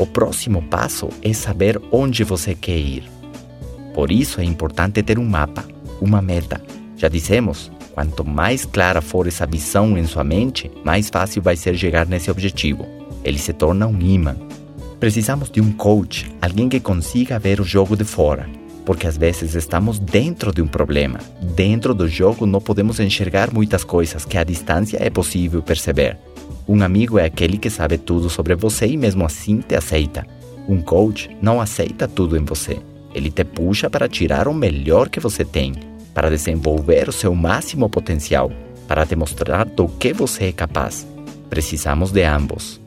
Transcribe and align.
O 0.00 0.06
próximo 0.06 0.62
passo 0.62 1.10
é 1.20 1.30
saber 1.34 1.78
onde 1.92 2.24
você 2.24 2.54
quer 2.54 2.78
ir. 2.78 3.04
Por 3.92 4.10
isso 4.10 4.40
é 4.40 4.44
importante 4.44 5.02
ter 5.02 5.18
um 5.18 5.26
mapa, 5.26 5.62
uma 6.00 6.22
meta. 6.22 6.58
Já 6.96 7.06
dissemos, 7.06 7.70
quanto 7.92 8.24
mais 8.24 8.64
clara 8.64 9.02
for 9.02 9.26
essa 9.26 9.46
visão 9.46 9.98
em 9.98 10.06
sua 10.06 10.24
mente, 10.24 10.70
mais 10.82 11.10
fácil 11.10 11.42
vai 11.42 11.54
ser 11.54 11.76
chegar 11.76 12.06
nesse 12.06 12.30
objetivo. 12.30 12.86
Ele 13.22 13.36
se 13.36 13.52
torna 13.52 13.86
um 13.86 14.00
imã. 14.00 14.36
Precisamos 14.98 15.50
de 15.50 15.60
um 15.60 15.70
coach, 15.70 16.34
alguém 16.40 16.70
que 16.70 16.80
consiga 16.80 17.38
ver 17.38 17.60
o 17.60 17.64
jogo 17.64 17.94
de 17.94 18.04
fora, 18.04 18.48
porque 18.86 19.06
às 19.06 19.18
vezes 19.18 19.54
estamos 19.54 19.98
dentro 19.98 20.50
de 20.50 20.62
um 20.62 20.66
problema. 20.66 21.20
Dentro 21.54 21.92
do 21.92 22.08
jogo 22.08 22.46
não 22.46 22.58
podemos 22.58 23.00
enxergar 23.00 23.52
muitas 23.52 23.84
coisas 23.84 24.24
que 24.24 24.38
à 24.38 24.44
distância 24.44 24.96
é 24.98 25.10
possível 25.10 25.62
perceber. 25.62 26.16
Um 26.68 26.82
amigo 26.82 27.18
é 27.18 27.24
aquele 27.24 27.58
que 27.58 27.70
sabe 27.70 27.98
tudo 27.98 28.30
sobre 28.30 28.54
você 28.54 28.86
e 28.86 28.96
mesmo 28.96 29.24
assim 29.24 29.58
te 29.58 29.74
aceita. 29.74 30.26
Um 30.68 30.80
coach 30.80 31.30
não 31.40 31.60
aceita 31.60 32.06
tudo 32.06 32.36
em 32.36 32.44
você. 32.44 32.78
Ele 33.14 33.30
te 33.30 33.44
puxa 33.44 33.90
para 33.90 34.08
tirar 34.08 34.46
o 34.46 34.54
melhor 34.54 35.08
que 35.08 35.18
você 35.18 35.44
tem, 35.44 35.74
para 36.14 36.30
desenvolver 36.30 37.08
o 37.08 37.12
seu 37.12 37.34
máximo 37.34 37.88
potencial, 37.88 38.52
para 38.86 39.04
te 39.04 39.16
mostrar 39.16 39.64
do 39.64 39.88
que 39.88 40.12
você 40.12 40.46
é 40.46 40.52
capaz. 40.52 41.06
Precisamos 41.48 42.12
de 42.12 42.22
ambos. 42.22 42.80